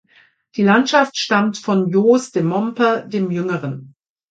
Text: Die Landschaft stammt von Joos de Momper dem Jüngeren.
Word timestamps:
Die 0.55 0.63
Landschaft 0.63 1.15
stammt 1.19 1.59
von 1.59 1.91
Joos 1.91 2.31
de 2.31 2.41
Momper 2.41 3.03
dem 3.03 3.29
Jüngeren. 3.29 3.93